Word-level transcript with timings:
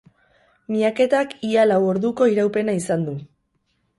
Miaketak 0.75 1.35
ia 1.49 1.67
lau 1.71 1.77
orduko 1.91 2.29
iraupena 2.33 2.75
izan 2.81 3.07
du. 3.11 3.17